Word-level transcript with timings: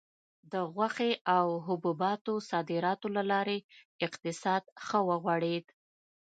د 0.51 0.53
غوښې 0.73 1.11
او 1.37 1.47
حبوباتو 1.65 2.33
صادراتو 2.49 3.07
له 3.15 3.23
لارې 3.31 3.57
اقتصاد 4.05 4.63
ښه 4.85 4.99
وغوړېد. 5.07 5.65